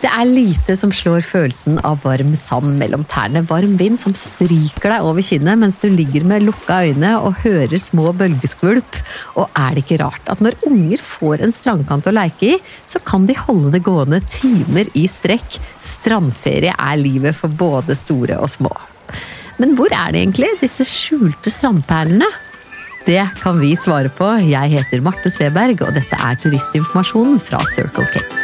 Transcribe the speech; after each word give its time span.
Det 0.00 0.08
er 0.08 0.24
lite 0.24 0.72
som 0.80 0.92
slår 0.96 1.20
følelsen 1.28 1.76
av 1.84 1.98
varm 2.06 2.30
sand 2.38 2.78
mellom 2.80 3.02
tærne. 3.04 3.42
Varm 3.44 3.74
vind 3.76 4.00
som 4.00 4.14
stryker 4.16 4.94
deg 4.94 5.04
over 5.04 5.24
kinnet 5.24 5.60
mens 5.60 5.82
du 5.84 5.90
ligger 5.92 6.24
med 6.24 6.46
lukka 6.46 6.78
øyne 6.88 7.10
og 7.18 7.42
hører 7.42 7.76
små 7.76 8.08
bølgeskvulp. 8.16 9.00
Og 9.36 9.60
er 9.60 9.76
det 9.76 9.84
ikke 9.84 10.00
rart 10.00 10.32
at 10.32 10.40
når 10.40 10.56
unger 10.70 11.04
får 11.04 11.44
en 11.44 11.52
strandkant 11.52 12.08
å 12.08 12.16
leke 12.16 12.54
i, 12.54 12.56
så 12.88 13.02
kan 13.04 13.28
de 13.28 13.36
holde 13.36 13.74
det 13.76 13.84
gående 13.84 14.22
timer 14.32 14.88
i 14.96 15.04
strekk. 15.04 15.60
Strandferie 15.84 16.72
er 16.72 17.00
livet 17.00 17.36
for 17.36 17.52
både 17.52 17.98
store 17.98 18.40
og 18.40 18.48
små. 18.56 18.72
Men 19.60 19.76
hvor 19.76 19.92
er 19.92 20.14
det 20.14 20.24
egentlig, 20.24 20.54
disse 20.64 20.88
skjulte 20.88 21.52
strandperlene? 21.52 22.28
Det 23.04 23.20
kan 23.44 23.60
vi 23.60 23.74
svare 23.76 24.08
på. 24.08 24.32
Jeg 24.48 24.78
heter 24.78 25.04
Marte 25.04 25.28
Sveberg, 25.32 25.84
og 25.84 25.92
dette 25.92 26.16
er 26.16 26.40
turistinformasjonen 26.40 27.40
fra 27.44 27.60
Circle 27.76 28.08
K. 28.08 28.39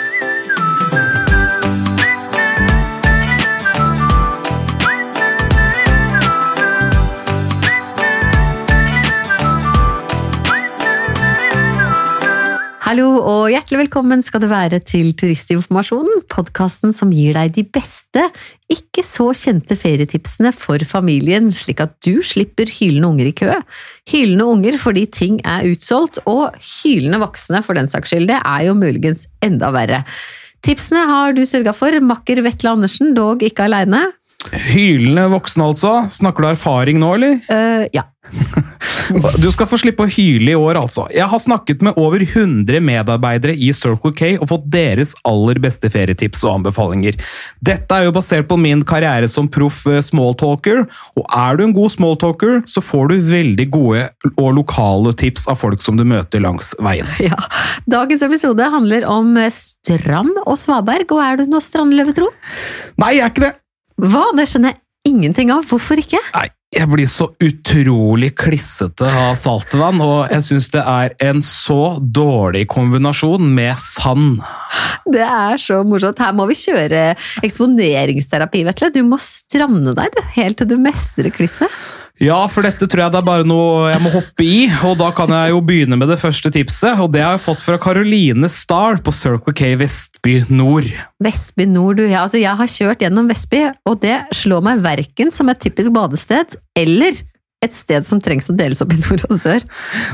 Hallo 12.96 13.18
og 13.28 13.50
hjertelig 13.52 13.82
velkommen 13.82 14.22
skal 14.24 14.40
du 14.40 14.46
være 14.48 14.78
til 14.80 15.10
Turistinformasjonen, 15.20 16.22
podkasten 16.32 16.94
som 16.96 17.10
gir 17.12 17.36
deg 17.36 17.50
de 17.52 17.66
beste, 17.68 18.22
ikke 18.72 19.04
så 19.04 19.26
kjente 19.36 19.76
ferietipsene 19.76 20.48
for 20.56 20.80
familien, 20.88 21.50
slik 21.52 21.82
at 21.84 21.92
du 22.06 22.22
slipper 22.24 22.72
hylende 22.72 23.10
unger 23.10 23.28
i 23.28 23.34
kø. 23.36 23.50
Hylende 24.08 24.46
unger 24.48 24.80
fordi 24.80 25.04
ting 25.12 25.36
er 25.44 25.68
utsolgt, 25.68 26.22
og 26.24 26.56
hylende 26.56 27.20
voksne 27.20 27.60
for 27.66 27.76
den 27.76 27.92
saks 27.92 28.14
skyld. 28.14 28.30
Det 28.32 28.40
er 28.40 28.64
jo 28.70 28.78
muligens 28.80 29.28
enda 29.44 29.68
verre. 29.76 30.00
Tipsene 30.64 31.04
har 31.12 31.36
du 31.36 31.44
sørga 31.44 31.76
for, 31.76 32.00
makker 32.00 32.40
Vetle 32.48 32.78
Andersen, 32.78 33.12
dog 33.18 33.44
ikke 33.44 33.68
aleine. 33.68 34.06
Hylende 34.70 35.28
voksne, 35.36 35.68
altså. 35.68 35.98
Snakker 36.16 36.46
du 36.46 36.54
erfaring 36.54 37.04
nå, 37.04 37.12
eller? 37.18 37.42
Uh, 37.52 37.84
ja. 37.92 38.08
Du 39.42 39.46
skal 39.54 39.68
få 39.70 39.78
slippe 39.78 40.02
å 40.02 40.10
hyle 40.10 40.52
i 40.52 40.58
år, 40.58 40.78
altså. 40.80 41.06
Jeg 41.14 41.28
har 41.30 41.40
snakket 41.42 41.82
med 41.86 41.98
over 42.00 42.22
100 42.24 42.80
medarbeidere 42.82 43.54
i 43.54 43.70
Circle 43.76 44.12
K 44.16 44.32
og 44.40 44.48
fått 44.50 44.66
deres 44.72 45.14
aller 45.28 45.60
beste 45.62 45.90
ferietips 45.92 46.42
og 46.46 46.56
anbefalinger. 46.56 47.18
Dette 47.64 47.98
er 47.98 48.08
jo 48.08 48.14
basert 48.16 48.48
på 48.50 48.58
min 48.60 48.82
karriere 48.86 49.28
som 49.30 49.50
proff 49.52 49.84
eh, 49.90 50.02
smalltalker, 50.02 50.84
og 51.16 51.36
er 51.38 51.58
du 51.58 51.66
en 51.66 51.76
god 51.76 51.94
smalltalker, 51.94 52.60
så 52.66 52.82
får 52.84 53.12
du 53.12 53.28
veldig 53.30 53.68
gode 53.74 54.08
og 54.34 54.50
lokale 54.58 55.14
tips 55.18 55.46
av 55.52 55.60
folk 55.62 55.84
som 55.84 55.98
du 55.98 56.04
møter 56.06 56.42
langs 56.42 56.74
veien. 56.82 57.06
Ja, 57.26 57.38
Dagens 57.90 58.22
episode 58.22 58.66
handler 58.70 59.06
om 59.10 59.32
strand 59.54 60.36
og 60.44 60.58
svaberg, 60.60 61.10
og 61.14 61.22
er 61.24 61.40
du 61.40 61.50
noe 61.50 61.64
strandløve, 61.64 62.14
tro? 62.14 62.28
Nei, 63.02 63.16
jeg 63.16 63.24
er 63.24 63.32
ikke 63.32 63.46
det. 63.48 63.54
Hva? 64.06 64.26
Det 64.36 64.46
skjønner 64.50 64.74
jeg 64.74 64.82
ingenting 65.10 65.52
av. 65.54 65.64
Hvorfor 65.66 66.00
ikke? 66.00 66.20
Nei, 66.34 66.46
jeg 66.76 66.88
blir 66.92 67.08
så 67.08 67.28
utrolig 67.42 68.32
klissete 68.36 69.08
av 69.08 69.36
saltvann, 69.40 70.00
og 70.04 70.32
jeg 70.32 70.44
syns 70.44 70.68
det 70.74 70.82
er 70.82 71.14
en 71.24 71.42
så 71.44 71.96
dårlig 72.00 72.66
kombinasjon 72.72 73.46
med 73.56 73.80
sand. 73.80 74.42
Det 75.08 75.24
er 75.24 75.60
så 75.62 75.80
morsomt. 75.86 76.20
Her 76.20 76.34
må 76.36 76.48
vi 76.50 76.58
kjøre 76.58 77.08
eksponeringsterapi, 77.46 78.64
Vetle. 78.68 78.90
Du 78.92 79.02
må 79.06 79.20
strande 79.22 79.94
deg 79.96 80.12
du, 80.16 80.22
helt 80.36 80.60
til 80.60 80.70
du 80.74 80.76
mestrer 80.80 81.32
klisset. 81.34 81.72
Ja, 82.22 82.38
for 82.48 82.64
dette 82.64 82.86
tror 82.88 83.02
jeg 83.02 83.12
det 83.12 83.18
er 83.20 83.26
bare 83.26 83.44
noe 83.44 83.90
jeg 83.90 84.00
må 84.00 84.10
hoppe 84.14 84.44
i, 84.44 84.70
og 84.88 84.96
da 85.00 85.10
kan 85.16 85.28
jeg 85.34 85.52
jo 85.52 85.60
begynne 85.64 85.98
med 86.00 86.08
det 86.08 86.16
første 86.20 86.48
tipset. 86.54 86.96
Og 87.02 87.10
det 87.12 87.20
har 87.20 87.36
jeg 87.36 87.44
fått 87.44 87.64
fra 87.64 87.76
Caroline 87.82 88.48
Stahl 88.52 89.02
på 89.04 89.12
Circle 89.12 89.52
K 89.56 89.74
Vestby 89.82 90.38
Nord. 90.48 90.88
Vestby 91.22 91.68
Nord, 91.68 92.00
du. 92.00 92.06
Ja, 92.08 92.24
altså 92.24 92.40
jeg 92.40 92.56
har 92.56 92.72
kjørt 92.72 93.04
gjennom 93.04 93.28
Vestby, 93.28 93.66
og 93.84 94.00
det 94.04 94.16
slår 94.36 94.64
meg 94.64 94.84
verken 94.86 95.32
som 95.34 95.52
et 95.52 95.60
typisk 95.60 95.92
badested 95.92 96.56
eller 96.78 97.20
et 97.64 97.72
sted 97.72 98.04
som 98.04 98.20
trengs 98.20 98.50
å 98.52 98.54
deles 98.56 98.82
opp 98.84 98.92
i 98.92 98.98
nord 99.00 99.22
og 99.30 99.36
sør. 99.40 99.64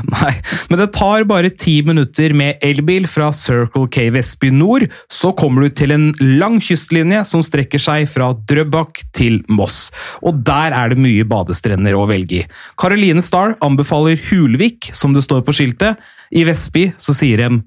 Nei, 0.07 0.31
men 0.71 0.79
det 0.79 0.89
tar 0.95 1.25
bare 1.29 1.51
ti 1.51 1.75
minutter 1.85 2.35
med 2.37 2.63
elbil 2.63 3.07
fra 3.09 3.31
Circle 3.35 3.89
K 3.91 4.07
Vestby 4.15 4.53
nord, 4.55 4.87
så 5.11 5.33
kommer 5.35 5.65
du 5.65 5.75
til 5.75 5.91
en 5.95 6.09
lang 6.39 6.59
kystlinje 6.63 7.23
som 7.27 7.43
strekker 7.45 7.81
seg 7.83 8.07
fra 8.11 8.31
Drøbak 8.49 9.03
til 9.15 9.41
Moss. 9.51 9.89
Og 10.23 10.39
der 10.47 10.75
er 10.75 10.93
det 10.93 11.03
mye 11.03 11.27
badestrender 11.27 11.97
å 11.99 12.07
velge 12.09 12.43
i. 12.43 12.47
Caroline 12.79 13.23
Starr 13.25 13.57
anbefaler 13.65 14.19
Hulvik, 14.29 14.93
som 14.95 15.15
det 15.15 15.25
står 15.27 15.43
på 15.43 15.55
skiltet. 15.55 15.99
I 16.33 16.47
Vestby 16.47 16.93
så 16.97 17.15
sier 17.17 17.43
de 17.43 17.63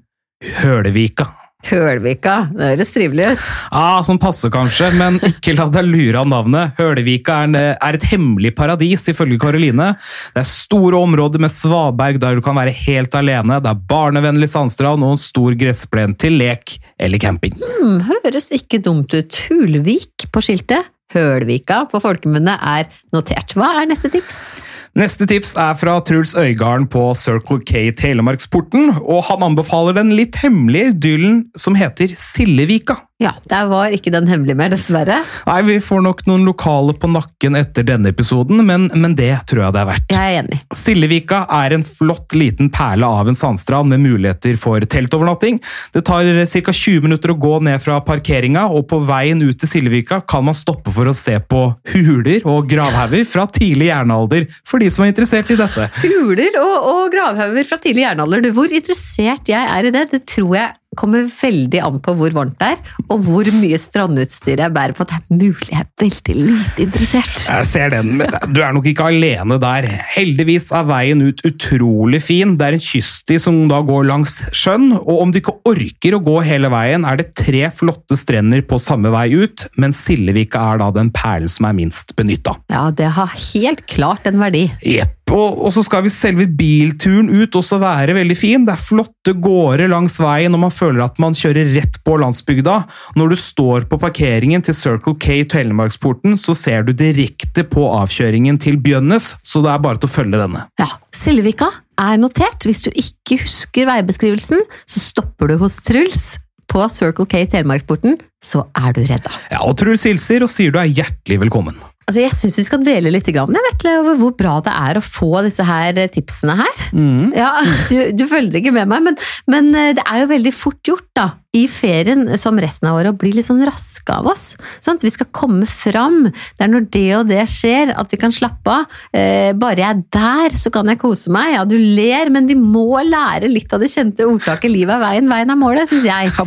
Hølevika. 0.61 1.29
Hølvika, 1.65 2.35
det 2.53 2.67
høres 2.69 2.91
trivelig 2.93 3.31
ut. 3.33 3.45
Ja, 3.71 4.03
Som 4.05 4.19
passer 4.21 4.51
kanskje, 4.53 4.91
men 4.95 5.17
ikke 5.25 5.55
la 5.57 5.65
deg 5.73 5.87
lure 5.89 6.21
av 6.21 6.29
navnet. 6.29 6.77
Hølevika 6.77 7.41
er, 7.41 7.47
en, 7.49 7.57
er, 7.57 7.97
et 7.97 8.05
hemmelig 8.11 8.53
paradis, 8.55 9.07
ifølge 9.09 9.39
Karoline. 9.41 9.89
Det 10.35 10.43
er 10.43 10.47
store 10.47 11.01
områder 11.01 11.41
med 11.43 11.51
svaberg 11.51 12.21
der 12.21 12.37
du 12.37 12.43
kan 12.45 12.57
være 12.59 12.75
helt 12.85 13.17
alene. 13.17 13.57
Det 13.63 13.73
er 13.73 13.87
barnevennlig 13.89 14.51
sandstrand 14.53 15.03
og 15.03 15.15
en 15.15 15.23
stor 15.23 15.57
gressplen 15.57 16.13
til 16.21 16.37
lek 16.39 16.77
eller 17.01 17.21
camping. 17.21 17.57
Hmm, 17.57 18.05
høres 18.05 18.51
ikke 18.55 18.79
dumt 18.85 19.17
ut. 19.17 19.41
Hulvik 19.49 20.29
på 20.31 20.45
skiltet. 20.45 20.93
Hølvika 21.15 21.83
på 21.91 22.01
folkemunne 22.03 22.57
er 22.59 22.89
notert. 23.15 23.55
Hva 23.55 23.71
er 23.79 23.87
neste 23.89 24.11
tips? 24.11 24.59
Neste 24.97 25.27
tips 25.29 25.53
er 25.61 25.75
fra 25.77 25.97
Truls 26.03 26.33
Øygarden 26.35 26.87
på 26.91 27.03
Circle 27.15 27.61
K 27.63 27.91
Telemarksporten, 27.95 28.95
og 29.05 29.23
han 29.29 29.45
anbefaler 29.45 29.95
den 29.99 30.15
litt 30.17 30.39
hemmelige 30.41 30.91
idyllen 30.95 31.43
som 31.55 31.77
heter 31.77 32.15
Sildevika. 32.17 33.06
Ja, 33.17 33.31
der 33.49 33.65
var 33.65 33.89
ikke 33.89 34.11
den 34.13 34.27
hemmelig 34.29 34.53
mer, 34.53 34.69
dessverre. 34.69 35.15
Nei, 35.47 35.61
vi 35.65 35.75
får 35.81 36.03
nok 36.05 36.19
noen 36.29 36.43
lokale 36.45 36.93
på 37.01 37.09
nakken 37.09 37.57
etter 37.57 37.87
denne 37.87 38.11
episoden, 38.13 38.61
men, 38.67 38.85
men 38.93 39.15
det 39.17 39.31
tror 39.49 39.63
jeg 39.63 39.73
det 39.73 39.81
er 39.81 39.89
verdt. 39.89 40.13
Jeg 40.13 40.35
er 40.35 40.41
enig. 40.43 40.59
Sildevika 40.77 41.39
er 41.57 41.73
en 41.73 41.85
flott 41.87 42.35
liten 42.37 42.69
perle 42.69 43.09
av 43.09 43.31
en 43.31 43.39
sandstrand 43.39 43.89
med 43.89 44.05
muligheter 44.05 44.53
for 44.61 44.85
teltovernatting. 44.85 45.57
Det 45.97 46.05
tar 46.05 46.29
ca. 46.45 46.77
20 46.77 47.07
minutter 47.07 47.33
å 47.33 47.39
gå 47.41 47.55
ned 47.65 47.81
fra 47.81 47.97
parkeringa, 48.05 48.67
og 48.69 48.85
på 48.93 49.01
veien 49.09 49.41
ut 49.41 49.57
til 49.57 49.73
Sildevika 49.73 50.21
kan 50.21 50.45
man 50.45 50.57
stoppe 50.57 50.93
for 50.93 51.09
å 51.09 51.17
se 51.17 51.39
på 51.41 51.65
huler 51.95 52.45
og 52.45 52.69
gravhauger 52.69 53.25
fra 53.25 53.49
tidlig 53.49 53.89
jernalder, 53.89 54.45
for 54.61 54.77
de 54.77 54.93
som 54.93 55.07
er 55.07 55.15
interessert 55.15 55.49
i 55.49 55.57
dette. 55.57 55.89
Huler 56.05 56.61
og, 56.61 56.75
og 56.93 57.05
gravhauger 57.17 57.65
fra 57.65 57.81
tidlig 57.81 58.05
jernalder, 58.05 58.45
du. 58.45 58.53
Hvor 58.53 58.69
interessert 58.69 59.49
jeg 59.49 59.73
er 59.73 59.89
i 59.89 59.97
det, 59.97 60.11
det 60.13 60.27
tror 60.29 60.61
jeg 60.61 60.75
kommer 60.97 61.27
veldig 61.29 61.81
an 61.83 61.99
på 62.03 62.15
hvor 62.17 62.35
varmt 62.35 62.57
det 62.61 62.73
er, 62.75 62.95
og 63.07 63.23
hvor 63.27 63.49
mye 63.57 63.79
strandutstyr 63.81 64.63
jeg 64.65 64.73
bærer 64.75 64.95
på. 64.97 65.07
Det 65.07 65.17
er 65.17 65.25
mulig 65.31 65.71
jeg 65.71 65.83
er 65.83 65.89
veldig 66.01 66.35
lite 66.37 66.85
interessert. 66.87 67.41
Jeg 67.47 67.67
ser 67.69 67.93
den, 67.93 68.13
men 68.19 68.53
du 68.53 68.61
er 68.63 68.75
nok 68.75 68.87
ikke 68.89 69.09
alene 69.11 69.59
der. 69.61 69.87
Heldigvis 70.15 70.71
er 70.75 70.87
veien 70.89 71.23
ut 71.25 71.43
utrolig 71.47 72.21
fin. 72.25 72.55
Det 72.59 72.67
er 72.67 72.77
en 72.77 72.85
kyststi 72.87 73.39
som 73.41 73.59
da 73.71 73.81
går 73.85 74.07
langs 74.09 74.39
sjøen, 74.55 74.91
og 74.97 75.23
om 75.23 75.33
du 75.33 75.41
ikke 75.41 75.57
orker 75.67 76.17
å 76.17 76.23
gå 76.23 76.39
hele 76.47 76.71
veien, 76.73 77.05
er 77.07 77.21
det 77.21 77.31
tre 77.37 77.67
flotte 77.73 78.17
strender 78.19 78.63
på 78.67 78.79
samme 78.81 79.11
vei 79.13 79.29
ut, 79.37 79.67
men 79.77 79.95
Sillevika 79.95 80.63
er 80.73 80.81
da 80.83 80.91
den 80.95 81.11
perlen 81.15 81.51
som 81.51 81.69
er 81.69 81.77
minst 81.77 82.15
benytta. 82.17 82.57
Ja, 82.73 82.87
det 82.91 83.11
har 83.17 83.33
helt 83.51 83.85
klart 83.89 84.27
en 84.29 84.41
verdi. 84.41 84.67
Jepp. 84.85 85.16
Og, 85.27 85.59
og, 85.59 85.71
så 85.75 85.83
skal 85.85 86.05
vi 86.05 86.11
selve 86.13 86.47
bilturen 86.47 87.29
ut 87.29 87.55
også 87.57 87.79
være 87.81 88.15
veldig 88.17 88.37
fin. 88.37 88.65
Det 88.67 88.73
er 88.73 88.83
flotte 88.83 89.33
gårder 89.43 89.91
langs 89.91 90.17
veien, 90.23 90.53
og 90.55 90.63
man 90.63 90.73
føler 90.73 91.03
at 91.05 91.19
man 91.21 91.35
kjører 91.37 91.73
rett 91.75 91.99
på 92.07 92.15
landsbygda. 92.21 92.77
Når 93.19 93.33
du 93.33 93.37
står 93.39 93.87
på 93.91 93.99
parkeringen 94.01 94.63
til 94.63 94.77
Circle 94.77 95.17
K 95.19 95.41
Telemarksporten, 95.51 96.37
så 96.39 96.55
ser 96.57 96.87
du 96.87 96.93
direkte 96.95 97.65
på 97.67 97.89
avkjøringen 97.97 98.59
til 98.63 98.79
Bjønnes, 98.81 99.33
så 99.43 99.63
det 99.65 99.73
er 99.73 99.83
bare 99.83 100.01
til 100.01 100.09
å 100.09 100.15
følge 100.15 100.41
denne. 100.41 100.65
Ja, 100.79 100.89
Sillevika 101.15 101.69
er 101.99 102.17
notert. 102.21 102.65
Hvis 102.67 102.85
du 102.85 102.91
ikke 102.93 103.41
husker 103.43 103.89
veibeskrivelsen, 103.89 104.63
så 104.87 105.03
stopper 105.03 105.51
du 105.51 105.57
hos 105.61 105.79
Truls 105.83 106.37
på 106.71 106.83
Circle 106.91 107.27
K 107.29 107.45
Telemarksporten, 107.51 108.17
så 108.43 108.65
er 108.77 108.95
du 108.95 109.03
redda. 109.07 109.31
Ja, 109.51 109.63
og 109.63 109.77
Truls 109.79 110.03
hilser 110.07 110.45
og 110.45 110.51
sier 110.51 110.73
du 110.73 110.81
er 110.81 110.89
hjertelig 110.89 111.41
velkommen. 111.47 111.79
Altså, 112.07 112.21
jeg 112.23 112.35
syns 112.37 112.55
vi 112.55 112.63
skal 112.63 112.79
dvele 112.79 113.11
litt 113.11 113.27
grann, 113.35 113.51
jeg 113.51 113.65
vet, 113.65 113.85
over 113.97 114.15
hvor 114.21 114.31
bra 114.39 114.53
det 114.63 114.71
er 114.71 114.95
å 114.95 115.03
få 115.03 115.41
disse 115.43 115.65
her 115.67 115.97
tipsene 116.13 116.55
her. 116.55 116.83
Mm. 116.95 117.33
Ja, 117.35 117.49
du, 117.91 117.97
du 118.15 118.23
følger 118.31 118.61
ikke 118.61 118.71
med 118.75 118.87
meg, 118.93 119.03
men, 119.09 119.17
men, 119.51 119.73
det 119.97 120.05
er 120.05 120.23
jo 120.23 120.29
veldig 120.31 120.53
fort 120.55 120.79
gjort 120.87 121.09
da, 121.19 121.33
i 121.55 121.63
ferien 121.71 122.27
som 122.39 122.57
resten 122.59 122.89
av 122.89 122.97
året 122.99 123.13
og 123.13 123.19
bli 123.21 123.31
litt 123.35 123.47
sånn 123.47 123.63
raske 123.65 124.13
av 124.13 124.27
oss. 124.29 124.49
Sant? 124.83 125.03
Vi 125.05 125.11
skal 125.13 125.29
komme 125.35 125.67
fram. 125.69 126.27
Det 126.27 126.65
er 126.65 126.71
når 126.71 126.87
det 126.93 127.05
og 127.17 127.29
det 127.31 127.43
skjer 127.49 127.93
at 127.95 128.11
vi 128.13 128.19
kan 128.19 128.35
slappe 128.35 128.73
av. 128.73 128.99
Eh, 129.15 129.53
bare 129.57 129.81
jeg 129.81 129.95
er 129.95 130.03
der, 130.13 130.57
så 130.59 130.71
kan 130.73 130.91
jeg 130.91 130.99
kose 131.01 131.31
meg. 131.33 131.53
Ja, 131.55 131.63
du 131.67 131.77
ler, 131.79 132.31
men 132.33 132.49
vi 132.49 132.57
må 132.59 132.99
lære 132.99 133.49
litt 133.51 133.73
av 133.73 133.83
det 133.83 133.91
kjente 133.93 134.27
ordtaket 134.27 134.71
'livet 134.71 134.97
er 134.97 135.03
veien, 135.03 135.31
veien 135.31 135.53
er 135.53 135.59
målet', 135.59 135.89
syns 135.89 136.07
jeg. 136.07 136.33
Ja, 136.37 136.45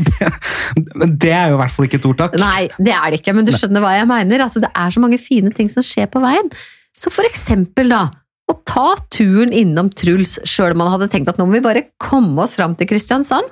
det, 0.76 1.16
det, 1.16 1.32
er 1.32 1.50
jo 1.50 1.58
i 1.58 1.60
hvert 1.62 1.74
fall 1.74 1.88
ikke 1.88 2.00
et 2.02 2.10
ordtak. 2.12 2.38
Nei, 2.40 2.68
det 2.78 2.94
er 2.94 3.10
det 3.10 3.22
ikke, 3.22 3.34
men 3.36 3.48
du 3.48 3.54
skjønner 3.56 3.82
hva 3.82 3.96
jeg 3.96 4.10
mener. 4.10 4.44
Altså, 4.44 4.62
det 4.62 4.70
er 4.70 4.94
så 4.94 5.02
mange 5.02 5.18
fine 5.18 5.52
ting 5.56 5.72
som 5.72 5.84
skjer 5.86 6.10
på 6.12 6.22
veien. 6.22 6.52
Så 6.96 7.10
for 7.12 7.26
eksempel, 7.26 7.90
da, 7.90 8.04
å 8.50 8.56
ta 8.66 8.94
turen 9.12 9.52
innom 9.54 9.90
Truls, 9.94 10.38
sjøl 10.48 10.74
om 10.74 10.82
man 10.82 10.92
hadde 10.94 11.10
tenkt 11.12 11.30
at 11.30 11.38
nå 11.38 11.46
må 11.46 11.58
vi 11.58 11.64
bare 11.64 11.86
komme 12.02 12.44
oss 12.44 12.56
fram 12.58 12.74
til 12.78 12.88
Kristiansand. 12.90 13.46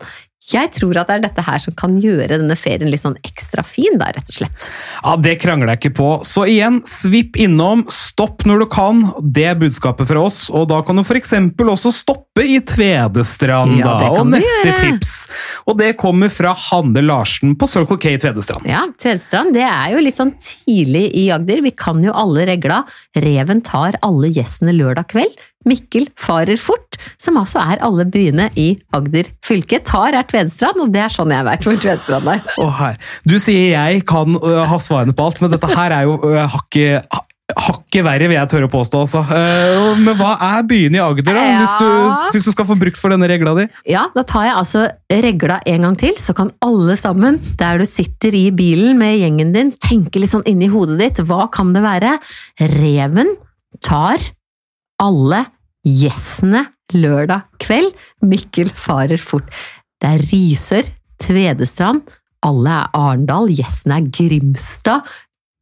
Jeg 0.48 0.70
tror 0.72 0.96
at 1.00 1.08
det 1.10 1.16
er 1.18 1.24
dette 1.26 1.42
her 1.44 1.60
som 1.60 1.74
kan 1.76 1.98
gjøre 2.00 2.38
denne 2.40 2.56
ferien 2.56 2.88
litt 2.88 3.02
sånn 3.02 3.18
ekstra 3.26 3.64
fin, 3.66 3.98
da, 4.00 4.06
rett 4.16 4.30
og 4.32 4.36
slett. 4.38 4.68
Ja, 5.02 5.16
Det 5.20 5.34
krangler 5.42 5.74
jeg 5.74 5.80
ikke 5.82 5.94
på. 5.98 6.08
Så 6.24 6.46
igjen, 6.48 6.80
svipp 6.88 7.36
innom, 7.36 7.84
stopp 7.92 8.46
når 8.48 8.64
du 8.64 8.66
kan. 8.72 9.02
Det 9.20 9.44
er 9.50 9.58
budskapet 9.60 10.08
fra 10.08 10.22
oss. 10.24 10.46
Og 10.48 10.68
da 10.70 10.80
kan 10.86 10.96
du 10.96 11.02
f.eks. 11.04 11.34
også 11.58 11.92
stoppe 11.92 12.46
i 12.48 12.60
Tvedestrand, 12.64 13.78
Ja, 13.80 13.92
da. 14.00 14.08
Og 14.20 14.26
neste 14.30 14.70
gjøre. 14.70 14.78
tips. 14.94 15.12
Og 15.68 15.76
det 15.78 15.92
kommer 16.00 16.32
fra 16.32 16.54
Hanne 16.56 17.02
Larsen 17.04 17.54
på 17.58 17.68
Circle 17.68 17.98
K 18.00 18.16
Tvedestrand. 18.24 18.66
Ja, 18.68 18.86
Tvedestrand, 18.98 19.52
det 19.56 19.66
er 19.68 19.92
jo 19.94 20.00
litt 20.04 20.16
sånn 20.18 20.32
tidlig 20.40 21.10
i 21.18 21.28
Agder. 21.34 21.60
Vi 21.66 21.74
kan 21.76 22.00
jo 22.04 22.14
alle 22.16 22.46
regla. 22.48 22.82
Reven 23.18 23.60
tar 23.66 23.98
alle 24.06 24.32
gjessene 24.32 24.72
lørdag 24.76 25.08
kveld. 25.12 25.36
Mikkel 25.68 26.08
farer 26.18 26.58
fort, 26.60 26.98
som 27.20 27.38
altså 27.40 27.62
er 27.62 27.82
alle 27.84 28.06
byene 28.08 28.48
i 28.58 28.70
Agder 28.96 29.30
fylke. 29.44 29.82
Tar 29.86 30.16
er 30.18 30.26
Tvedestrand, 30.28 30.80
og 30.82 30.92
det 30.94 31.04
er 31.06 31.14
sånn 31.14 31.34
jeg 31.34 31.46
veit 31.48 31.68
hvor 31.68 31.80
Tvedestrand 31.80 32.34
er. 32.34 32.44
Oh. 32.60 32.84
Du 33.28 33.38
sier 33.42 33.72
jeg 33.74 34.04
kan 34.08 34.38
uh, 34.40 34.64
ha 34.68 34.82
svarene 34.82 35.16
på 35.16 35.28
alt, 35.28 35.42
men 35.44 35.54
dette 35.54 35.72
her 35.72 35.94
er 36.00 36.08
jo 36.08 36.20
uh, 36.24 36.44
hakket 36.56 37.18
Hakket 37.58 38.04
verre, 38.04 38.26
vil 38.28 38.36
jeg 38.36 38.48
tørre 38.52 38.66
å 38.68 38.70
påstå. 38.70 38.98
Altså. 39.06 39.22
Eh, 39.32 40.00
men 40.04 40.16
hva 40.18 40.34
er 40.50 40.66
byene 40.68 40.98
i 40.98 41.00
Agder, 41.00 41.32
da? 41.32 41.44
Ja. 41.48 41.62
Hvis, 41.62 41.76
du, 41.80 42.26
hvis 42.34 42.48
du 42.50 42.52
skal 42.52 42.66
få 42.68 42.76
brukt 42.78 43.00
for 43.00 43.14
denne 43.14 43.24
regla 43.30 43.54
di? 43.56 43.64
Ja, 43.88 44.04
da 44.12 44.24
tar 44.28 44.44
jeg 44.44 44.56
altså 44.60 44.82
regla 45.24 45.56
en 45.72 45.86
gang 45.86 45.96
til, 45.98 46.12
så 46.20 46.36
kan 46.36 46.52
alle 46.64 46.98
sammen, 47.00 47.40
der 47.58 47.80
du 47.80 47.86
sitter 47.88 48.36
i 48.36 48.44
bilen 48.54 49.00
med 49.00 49.16
gjengen 49.16 49.54
din, 49.56 49.72
tenke 49.80 50.20
litt 50.20 50.34
sånn 50.34 50.44
inni 50.50 50.68
hodet 50.70 51.00
ditt. 51.00 51.22
Hva 51.24 51.48
kan 51.54 51.72
det 51.72 51.82
være? 51.86 52.18
Reven 52.76 53.32
tar 53.84 54.20
alle 55.00 55.46
gjessene 55.88 56.64
lørdag 56.94 57.46
kveld. 57.62 57.92
Mikkel 58.24 58.70
farer 58.74 59.20
fort. 59.20 59.48
Det 59.98 60.14
er 60.14 60.24
Risør, 60.30 60.88
Tvedestrand, 61.22 62.04
alle 62.46 62.74
er 62.80 62.90
Arendal, 62.94 63.48
gjessene 63.50 63.98
er 63.98 64.10
Grimstad, 64.14 65.06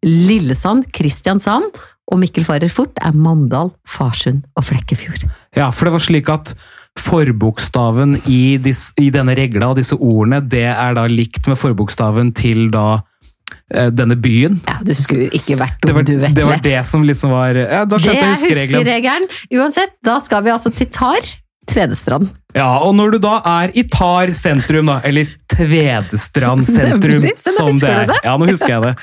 Lillesand, 0.06 0.90
Kristiansand, 0.94 1.78
og 2.12 2.20
Mikkel 2.22 2.44
farer 2.46 2.70
fort 2.70 2.98
er 3.02 3.16
Mandal, 3.16 3.72
Farsund 3.88 4.44
og 4.54 4.68
Flekkefjord. 4.68 5.24
Ja, 5.56 5.70
for 5.74 5.88
det 5.88 5.96
var 5.96 6.04
slik 6.04 6.30
at 6.30 6.52
forbokstaven 6.96 8.14
i, 8.30 8.56
dis, 8.62 8.88
i 9.02 9.10
denne 9.12 9.34
regla 9.36 9.72
og 9.72 9.80
disse 9.80 9.96
ordene, 9.96 10.40
det 10.40 10.68
er 10.70 10.96
da 10.96 11.06
likt 11.10 11.48
med 11.50 11.58
forbokstaven 11.60 12.32
til 12.36 12.68
da 12.72 13.02
denne 13.66 14.14
byen. 14.22 14.60
Ja, 14.68 14.76
du 14.86 14.92
skulle 14.94 15.26
ikke 15.34 15.56
vært 15.58 15.80
Det 15.82 15.90
dum, 15.90 16.04
du 16.06 16.12
vet 16.22 16.36
det, 16.36 16.44
var 16.46 16.60
det 16.62 16.76
som 16.86 17.02
liksom 17.02 17.32
var 17.34 17.58
ja, 17.58 17.80
Da 17.82 17.96
Det 17.98 18.04
skjønte 18.04 18.28
jeg 18.28 18.54
huskeregelen. 18.62 19.26
Uansett, 19.58 19.96
da 20.06 20.20
skal 20.22 20.44
vi 20.46 20.52
altså 20.54 20.70
til 20.70 20.86
Tar, 20.94 21.26
Tvedestrand. 21.66 22.30
Ja, 22.56 22.70
og 22.80 22.94
når 22.96 23.16
du 23.16 23.18
da 23.26 23.38
er 23.44 23.74
i 23.76 23.84
Tar 23.92 24.32
sentrum, 24.36 24.88
da, 24.88 25.00
eller 25.04 25.28
Tvedestrand 25.52 26.66
sentrum, 26.76 27.20
Nemlig, 27.20 27.34
som 27.44 27.70
det 27.78 27.90
er, 27.90 28.08
det. 28.10 28.18
ja, 28.24 28.34
nå 28.40 28.48
husker 28.50 28.72
jeg 28.76 28.84
det, 28.88 28.94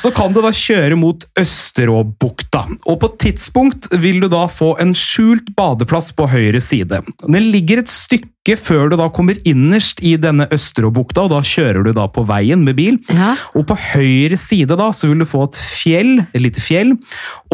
så 0.00 0.10
kan 0.16 0.34
du 0.34 0.40
da 0.44 0.50
kjøre 0.56 0.96
mot 0.98 1.26
Østeråbukta. 1.40 2.64
Og 2.88 3.00
på 3.02 3.12
et 3.12 3.18
tidspunkt 3.28 3.90
vil 4.00 4.22
du 4.24 4.28
da 4.32 4.46
få 4.50 4.74
en 4.82 4.94
skjult 4.98 5.52
badeplass 5.58 6.12
på 6.16 6.28
høyre 6.32 6.62
side. 6.64 7.02
Den 7.24 7.50
ligger 7.52 7.82
et 7.84 7.92
stykke 7.92 8.30
før 8.60 8.90
du 8.92 8.98
da 9.00 9.06
kommer 9.08 9.38
innerst 9.48 10.02
i 10.04 10.18
denne 10.20 10.44
Østeråbukta, 10.52 11.22
og 11.24 11.30
da 11.32 11.38
kjører 11.48 11.86
du 11.86 11.94
da 11.96 12.04
på 12.12 12.26
veien 12.28 12.60
med 12.66 12.76
bil. 12.76 12.98
Ja. 13.08 13.30
Og 13.56 13.64
på 13.70 13.76
høyre 13.94 14.36
side 14.36 14.76
da, 14.76 14.90
så 14.92 15.08
vil 15.08 15.22
du 15.22 15.28
få 15.28 15.46
et 15.46 15.56
fjell, 15.56 16.10
et 16.26 16.42
lite 16.44 16.60
fjell, 16.60 16.92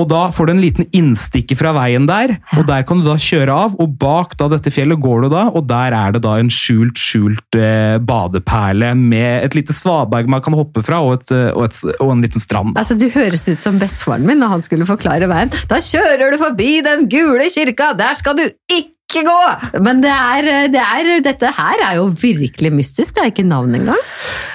og 0.00 0.08
da 0.10 0.24
får 0.34 0.48
du 0.50 0.54
en 0.56 0.62
liten 0.64 0.88
innstikke 0.96 1.54
fra 1.60 1.70
veien 1.76 2.08
der, 2.10 2.34
og 2.58 2.66
der 2.66 2.82
kan 2.88 2.98
du 2.98 3.06
da 3.06 3.14
kjøre 3.22 3.54
av, 3.68 3.76
og 3.78 3.94
bak 4.02 4.34
da 4.40 4.50
dette 4.50 4.72
fjellet 4.74 4.98
går 5.04 5.28
du 5.28 5.30
da, 5.36 5.39
og 5.48 5.66
der 5.70 5.94
er 5.96 6.12
det 6.16 6.20
da 6.24 6.36
en 6.40 6.50
skjult, 6.52 6.98
skjult 7.00 7.56
eh, 7.58 7.96
badeperle 8.04 8.92
med 8.98 9.46
et 9.46 9.56
lite 9.58 9.74
svaberg 9.76 10.28
man 10.30 10.42
kan 10.44 10.54
hoppe 10.58 10.82
fra, 10.86 11.00
og, 11.06 11.18
et, 11.20 11.32
eh, 11.34 11.50
og, 11.56 11.64
et, 11.70 11.80
og 12.00 12.12
en 12.14 12.22
liten 12.26 12.42
strand. 12.42 12.74
Da. 12.76 12.84
Altså, 12.84 12.98
Du 13.00 13.08
høres 13.14 13.48
ut 13.48 13.58
som 13.62 13.78
bestefaren 13.80 14.26
min 14.28 14.40
når 14.42 14.56
han 14.58 14.62
skulle 14.66 14.86
forklare 14.88 15.28
veien. 15.30 15.52
Da 15.70 15.80
kjører 15.82 16.32
du 16.34 16.40
forbi 16.42 16.80
den 16.86 17.06
gule 17.10 17.46
kirka, 17.54 17.92
der 17.98 18.14
skal 18.18 18.36
du 18.38 18.44
ikke 18.46 19.24
gå! 19.26 19.38
Men 19.82 19.98
det 20.04 20.10
er, 20.14 20.46
det 20.70 20.78
er, 20.84 21.08
dette 21.24 21.48
her 21.56 21.80
er 21.88 21.96
jo 21.98 22.04
virkelig 22.14 22.70
mystisk, 22.76 23.16
det 23.16 23.24
er 23.24 23.32
ikke 23.32 23.42
navn 23.48 23.74
engang. 23.74 23.98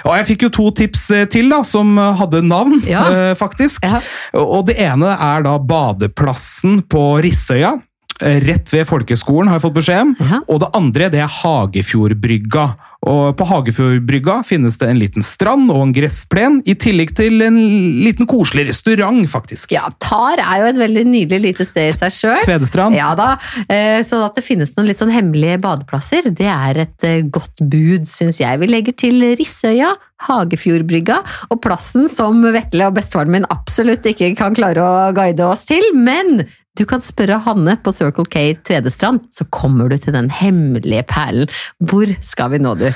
Og 0.08 0.14
jeg 0.16 0.28
fikk 0.30 0.46
jo 0.48 0.52
to 0.56 0.70
tips 0.80 1.04
eh, 1.12 1.26
til 1.32 1.50
da, 1.52 1.60
som 1.68 1.98
hadde 2.22 2.40
navn, 2.46 2.78
Ja. 2.88 3.04
eh, 3.12 3.34
faktisk. 3.36 3.84
Ja. 3.84 4.00
Og 4.40 4.68
det 4.70 4.78
ene 4.80 5.12
er 5.20 5.44
da 5.44 5.58
badeplassen 5.60 6.82
på 6.88 7.04
Rissøya. 7.26 7.74
Eh, 8.22 8.42
Rett 8.46 8.72
ved 8.74 8.88
folkeskolen, 8.90 9.50
har 9.50 9.60
jeg 9.60 9.68
fått 9.68 9.80
beskjed 9.80 10.04
om. 10.04 10.16
Ja. 10.20 10.42
Og 10.52 10.62
det 10.64 10.72
andre 10.78 11.10
det 11.14 11.24
er 11.24 11.40
Hagefjordbrygga. 11.42 12.68
Og 13.06 13.36
På 13.38 13.46
Hagefjordbrygga 13.46 14.40
finnes 14.48 14.80
det 14.82 14.88
en 14.90 15.00
liten 15.00 15.26
strand 15.26 15.70
og 15.70 15.84
en 15.84 15.94
gressplen, 15.94 16.58
i 16.66 16.74
tillegg 16.80 17.14
til 17.18 17.44
en 17.46 17.60
liten 18.02 18.26
koselig 18.30 18.66
restaurant, 18.72 19.22
faktisk. 19.30 19.76
Ja, 19.76 19.86
Tar 20.02 20.42
er 20.42 20.64
jo 20.64 20.72
et 20.72 20.82
veldig 20.82 21.06
nydelig 21.12 21.52
lite 21.52 21.68
sted 21.70 21.92
i 21.92 21.96
seg 21.96 22.16
sjøl. 22.16 22.42
Tvedestrand. 22.48 22.98
Ja 22.98 23.12
da, 23.18 23.36
eh, 23.70 24.02
så 24.08 24.24
at 24.26 24.40
det 24.40 24.46
finnes 24.46 24.74
noen 24.76 24.90
litt 24.90 25.02
sånn 25.02 25.14
hemmelige 25.14 25.62
badeplasser, 25.62 26.32
det 26.34 26.50
er 26.50 26.82
et 26.88 27.08
eh, 27.08 27.22
godt 27.30 27.62
bud, 27.62 28.10
syns 28.10 28.42
jeg. 28.42 28.62
Vi 28.64 28.72
legger 28.72 28.98
til 29.06 29.22
Rissøya, 29.38 29.94
Hagefjordbrygga 30.26 31.20
og 31.52 31.60
plassen 31.62 32.08
som 32.10 32.40
Vetle 32.56 32.88
og 32.88 32.96
bestefaren 32.98 33.34
min 33.34 33.48
absolutt 33.54 34.08
ikke 34.08 34.32
kan 34.40 34.56
klare 34.58 34.82
å 34.82 35.10
guide 35.16 35.46
oss 35.46 35.68
til, 35.70 35.84
men 35.94 36.46
du 36.76 36.84
kan 36.90 37.04
spørre 37.04 37.40
Hanne 37.46 37.78
på 37.84 37.94
Circle 37.96 38.28
K 38.28 38.50
Tvedestrand, 38.68 39.24
så 39.32 39.48
kommer 39.54 39.90
du 39.90 39.98
til 40.02 40.16
den 40.16 40.30
hemmelige 40.34 41.06
perlen. 41.08 41.48
Hvor 41.80 42.10
skal 42.26 42.52
vi 42.56 42.60
nå, 42.64 42.76
du? 42.80 42.90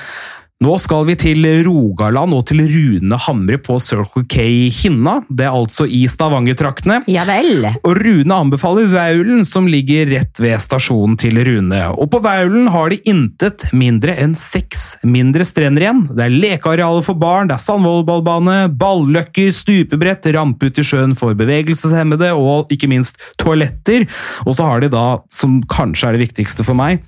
Nå 0.60 0.74
skal 0.76 1.06
vi 1.08 1.14
til 1.16 1.46
Rogaland 1.64 2.36
og 2.36 2.42
til 2.50 2.60
Rune 2.68 3.16
Hamre 3.24 3.56
på 3.64 3.78
Circle 3.80 4.26
K 4.28 4.44
Hinna. 4.76 5.14
Det 5.32 5.46
er 5.48 5.56
altså 5.56 5.86
i 5.88 6.02
Stavanger-traktene. 6.12 6.98
Ja 7.08 7.24
vel. 7.24 7.64
Og 7.80 7.96
Rune 7.96 8.36
anbefaler 8.36 8.90
Vaulen, 8.92 9.46
som 9.48 9.70
ligger 9.72 10.12
rett 10.12 10.42
ved 10.44 10.60
stasjonen 10.60 11.16
til 11.22 11.40
Rune. 11.48 11.80
Og 11.96 12.12
på 12.12 12.20
Vaulen 12.26 12.68
har 12.74 12.92
de 12.92 13.00
intet 13.08 13.70
mindre 13.72 14.18
enn 14.20 14.36
seks 14.36 14.98
mindre 15.08 15.48
strender 15.48 15.86
igjen. 15.86 16.04
Det 16.12 16.28
er 16.28 16.36
lekearealer 16.36 17.08
for 17.08 17.16
barn, 17.16 17.48
det 17.48 17.56
er 17.56 17.64
sandvolleyballbane, 17.64 18.58
balløkker, 18.84 19.54
stupebrett, 19.56 20.28
rampe 20.36 20.68
ut 20.68 20.84
i 20.84 20.84
sjøen 20.84 21.16
for 21.16 21.40
bevegelseshemmede, 21.40 22.34
og 22.36 22.68
ikke 22.76 22.92
minst 22.92 23.16
toaletter. 23.40 24.10
Og 24.44 24.60
så 24.60 24.68
har 24.68 24.84
de 24.84 24.92
da, 24.92 25.08
som 25.32 25.62
kanskje 25.72 26.12
er 26.12 26.20
det 26.20 26.28
viktigste 26.28 26.68
for 26.68 26.76
meg, 26.76 27.00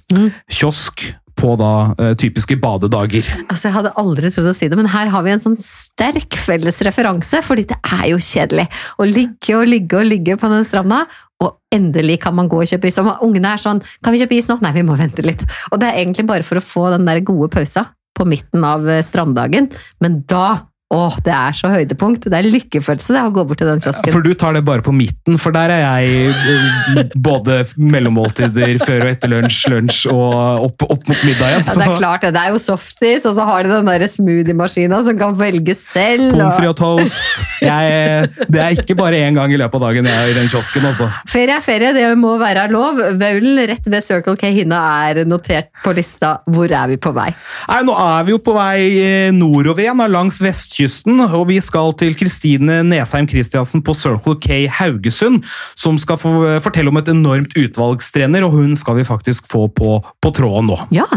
kiosk 0.48 1.12
på 1.42 1.56
da 1.60 1.72
eh, 1.98 2.14
typiske 2.20 2.58
badedager. 2.62 3.28
Altså, 3.48 3.70
Jeg 3.70 3.76
hadde 3.80 3.96
aldri 4.00 4.32
trodd 4.34 4.52
å 4.52 4.56
si 4.58 4.70
det, 4.72 4.78
men 4.80 4.90
her 4.92 5.12
har 5.14 5.26
vi 5.26 5.34
en 5.34 5.44
sånn 5.44 5.58
sterk 5.62 6.38
felles 6.40 6.80
referanse, 6.86 7.42
fordi 7.46 7.68
det 7.72 7.80
er 7.98 8.08
jo 8.14 8.22
kjedelig 8.22 8.68
å 9.02 9.08
ligge 9.10 9.58
og 9.58 9.68
ligge 9.70 10.00
og 10.00 10.08
ligge 10.08 10.38
på 10.40 10.52
den 10.52 10.68
stranda. 10.68 11.04
Og 11.42 11.56
endelig 11.74 12.20
kan 12.22 12.36
man 12.38 12.50
gå 12.52 12.60
og 12.62 12.70
kjøpe 12.70 12.90
is. 12.90 13.00
Og 13.02 13.24
ungene 13.26 13.56
er 13.56 13.62
sånn 13.62 13.82
'Kan 13.82 14.14
vi 14.14 14.22
kjøpe 14.22 14.38
is 14.38 14.48
nå?' 14.48 14.62
Nei, 14.62 14.74
vi 14.74 14.86
må 14.86 14.98
vente 14.98 15.26
litt. 15.26 15.42
Og 15.72 15.80
det 15.80 15.90
er 15.90 15.98
egentlig 16.06 16.28
bare 16.28 16.44
for 16.44 16.56
å 16.56 16.62
få 16.62 16.92
den 16.96 17.06
der 17.06 17.20
gode 17.22 17.50
pausa 17.50 17.88
på 18.14 18.28
midten 18.28 18.64
av 18.64 18.88
eh, 18.88 19.02
stranddagen. 19.02 19.72
Men 20.00 20.24
da 20.28 20.68
Åh, 20.92 21.18
det 21.24 21.32
er 21.32 21.56
så 21.56 21.70
høydepunkt. 21.72 22.26
Det 22.28 22.36
er 22.36 22.48
lykkefølelse 22.52 23.16
det 23.16 23.22
å 23.24 23.32
gå 23.34 23.46
bort 23.48 23.62
til 23.62 23.70
den 23.70 23.80
kiosken. 23.84 24.12
For 24.12 24.26
du 24.26 24.34
tar 24.36 24.58
det 24.58 24.64
bare 24.68 24.84
på 24.84 24.94
midten, 24.96 25.38
for 25.40 25.56
der 25.56 25.72
er 25.72 25.84
jeg 25.86 26.34
eh, 26.34 27.14
både 27.16 27.62
mellommåltider 27.80 28.76
før 28.82 29.06
og 29.06 29.12
etter 29.14 29.32
lunsj, 29.32 29.62
lunsj 29.72 30.02
og 30.12 30.66
opp, 30.68 30.88
opp 30.90 31.06
mot 31.08 31.24
middag 31.28 31.54
igjen. 31.54 31.64
Ja, 31.68 31.76
det 31.80 31.88
er 31.88 31.96
klart 32.02 32.26
det. 32.26 32.34
Det 32.36 32.44
er 32.44 32.56
jo 32.56 32.62
softis, 32.64 33.28
og 33.30 33.38
så 33.38 33.46
har 33.48 33.64
de 33.64 33.72
den 33.72 33.92
der 33.92 34.06
smoothie-maskina 34.12 35.00
som 35.08 35.20
kan 35.20 35.38
velge 35.40 35.76
selv. 35.80 36.34
Pommes 36.36 36.58
frites 36.58 36.74
og 36.74 36.80
toast. 36.82 37.46
Jeg, 37.62 38.32
det 38.52 38.62
er 38.64 38.82
ikke 38.82 38.98
bare 38.98 39.22
én 39.22 39.38
gang 39.38 39.54
i 39.54 39.60
løpet 39.62 39.80
av 39.80 39.88
dagen 39.88 40.10
jeg 40.10 40.18
er 40.18 40.34
i 40.34 40.38
den 40.40 40.52
kiosken, 40.52 40.90
altså. 40.90 41.08
Ferie 41.30 41.56
er 41.56 41.64
ferie, 41.64 41.94
det 41.96 42.08
må 42.20 42.36
være 42.42 42.68
lov. 42.74 43.00
Vaulen 43.22 43.64
rett 43.70 43.88
ved 43.88 44.04
Circle 44.04 44.36
K 44.40 44.52
Hinna 44.56 44.82
er 45.08 45.24
notert 45.30 45.72
på 45.86 45.96
lista. 45.96 46.40
Hvor 46.52 46.68
er 46.68 46.92
vi 46.92 47.00
på 47.02 47.16
vei? 47.16 47.30
Nei, 47.72 47.82
Nå 47.88 47.96
er 47.96 48.28
vi 48.28 48.36
jo 48.36 48.42
på 48.44 48.58
vei 48.58 48.76
eh, 49.00 49.32
nordover 49.36 49.86
igjen, 49.86 50.04
langs 50.12 50.32
langs 50.32 50.42
vestkysten. 50.82 51.20
Og 51.22 51.48
vi 51.50 51.60
skal 51.62 51.94
til 51.98 52.16
Kristine 52.18 52.82
Nesheim 52.84 53.28
Christiansen 53.30 53.82
på 53.84 53.94
Circle 53.94 54.38
K 54.42 54.68
Haugesund, 54.68 55.44
som 55.76 56.00
skal 56.00 56.18
få 56.18 56.60
fortelle 56.62 56.90
om 56.90 56.98
et 56.98 57.10
enormt 57.12 57.54
utvalgstrener, 57.58 58.44
og 58.44 58.52
hun 58.52 58.76
skal 58.76 58.98
vi 58.98 59.04
faktisk 59.04 59.48
få 59.48 59.68
på, 59.68 60.02
på 60.22 60.32
tråden 60.32 60.72
nå. 60.72 60.80
Ja, 60.92 61.08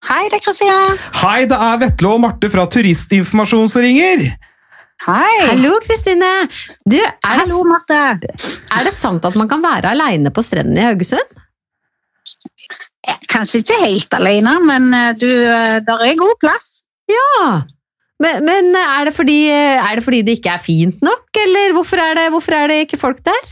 Hei, 0.00 0.30
det 0.32 0.38
er 0.38 0.44
Kristina. 0.46 0.94
Hei, 1.20 1.44
det 1.44 1.56
er 1.60 1.80
Vetle 1.82 2.08
og 2.08 2.22
Marte 2.22 2.48
fra 2.48 2.62
Turistinformasjon 2.72 3.68
som 3.68 3.82
ringer! 3.84 4.30
Hei. 5.04 5.34
Hallo, 5.44 5.74
Kristine! 5.84 6.30
Du, 6.88 6.96
er 6.96 7.42
Hallo, 7.42 7.58
Marte. 7.68 7.98
er 8.16 8.86
det 8.86 8.94
sant 8.96 9.24
at 9.28 9.36
man 9.36 9.48
kan 9.48 9.60
være 9.60 9.92
aleine 9.92 10.32
på 10.32 10.40
strendene 10.44 10.80
i 10.80 10.86
Haugesund? 10.88 11.36
Eh, 13.04 13.20
Kanskje 13.28 13.60
ikke 13.60 13.76
helt 13.82 14.16
alene, 14.16 14.56
men 14.64 14.88
eh, 14.96 15.12
du, 15.20 15.28
eh, 15.28 15.82
der 15.84 16.06
er 16.08 16.16
god 16.16 16.40
plass. 16.40 16.70
Ja. 17.12 17.60
Men, 18.20 18.44
men 18.44 18.74
er, 18.76 19.06
det 19.08 19.14
fordi, 19.16 19.38
er 19.50 19.96
det 19.96 20.04
fordi 20.04 20.20
det 20.26 20.38
ikke 20.38 20.52
er 20.52 20.60
fint 20.60 21.00
nok, 21.02 21.30
eller 21.40 21.72
hvorfor 21.72 22.02
er 22.04 22.14
det, 22.18 22.26
hvorfor 22.34 22.52
er 22.58 22.68
det 22.68 22.82
ikke 22.84 22.98
folk 23.00 23.22
der? 23.24 23.48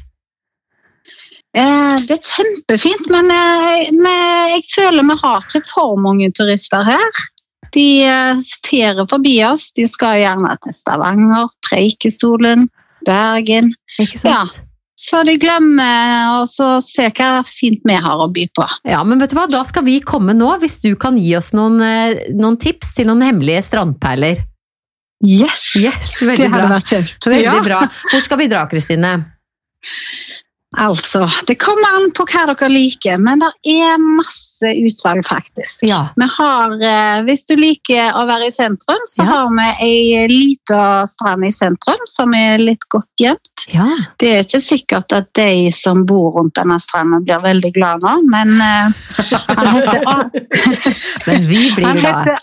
Eh, 1.57 1.97
Det 2.05 2.19
er 2.19 2.29
kjempefint, 2.29 3.09
men 3.11 3.31
jeg, 3.33 3.89
vi- 3.97 4.53
jeg 4.53 4.63
føler 4.75 5.03
vi 5.09 5.17
har 5.23 5.41
ikke 5.49 5.63
for 5.73 5.97
mange 5.97 6.31
turister 6.37 6.85
her. 6.85 7.21
De 7.73 8.03
eh, 8.05 9.07
forbi 9.09 9.43
oss. 9.45 9.71
De 9.73 9.87
skal 9.89 10.21
gjerne 10.23 10.57
til 10.65 10.73
Stavanger, 10.73 11.49
Preikestolen, 11.69 12.69
Bergen. 13.05 13.73
Ikke 13.99 14.19
sant? 14.19 14.63
Så 14.99 15.21
de 15.25 15.37
glemmer 15.39 16.41
å 16.43 16.47
se 16.83 17.09
hva 17.15 17.45
fint 17.47 17.81
vi 17.87 17.95
har 17.95 18.19
å 18.19 18.27
by 18.35 18.49
på. 18.57 18.67
Ja, 18.85 19.05
men 19.05 19.21
vet 19.21 19.31
du 19.31 19.37
hva? 19.37 19.47
Da 19.49 19.63
skal 19.65 19.85
vi 19.85 20.01
komme 20.01 20.35
nå, 20.35 20.59
hvis 20.59 20.81
du 20.83 20.97
kan 20.97 21.17
gi 21.17 21.37
oss 21.39 21.53
noen, 21.55 21.81
eh, 21.81 22.19
noen 22.35 22.59
tips 22.59 22.95
til 22.97 23.07
noen 23.07 23.23
hemmelige 23.23 23.63
strandperler. 23.63 24.43
Yes! 25.25 25.73
Yes, 25.77 26.19
Det 26.21 26.27
Veldig 26.29 26.49
hadde 26.53 26.61
bra. 26.67 26.77
vært 26.77 26.93
kjekt. 26.95 27.27
Veldig 27.27 27.45
Ja. 27.45 27.61
bra. 27.63 27.81
Hvor 28.13 28.21
skal 28.23 28.39
vi 28.39 28.47
dra, 28.49 28.67
Kristine? 28.71 29.17
Altså, 30.77 31.23
det 31.49 31.55
kommer 31.59 31.89
an 31.97 32.11
på 32.13 32.27
hva 32.29 32.43
dere 32.51 32.69
liker, 32.69 33.17
men 33.19 33.41
det 33.41 33.49
er 33.73 33.97
masse 33.99 34.69
utvalg, 34.69 35.25
faktisk. 35.25 35.81
Ja. 35.89 36.03
Vi 36.15 36.27
har, 36.29 36.75
eh, 36.85 37.23
hvis 37.25 37.47
du 37.49 37.55
liker 37.57 38.13
å 38.13 38.27
være 38.29 38.49
i 38.49 38.53
sentrum, 38.53 39.01
så 39.09 39.25
Ja. 39.25 39.25
har 39.25 39.49
vi 39.49 39.69
ei 39.87 40.27
lita 40.29 41.07
strand 41.09 41.47
i 41.47 41.51
sentrum 41.51 42.05
som 42.07 42.35
er 42.35 42.59
litt 42.59 42.85
godt 42.91 43.09
gjemt. 43.19 43.65
Ja. 43.73 43.89
Det 44.19 44.29
er 44.29 44.45
ikke 44.45 44.61
sikkert 44.63 45.11
at 45.17 45.33
de 45.33 45.71
som 45.73 46.05
bor 46.05 46.33
rundt 46.37 46.53
denne 46.55 46.79
stranden 46.79 47.25
blir 47.25 47.41
veldig 47.41 47.73
glad 47.73 48.03
nå, 48.03 48.29
men 48.29 48.61
uh, 48.61 48.93
han 49.57 49.67
heter, 49.75 50.03
A 50.07 50.31
Men 51.27 51.47
vi 51.49 51.71
blir 51.75 51.95
glade. 51.99 52.39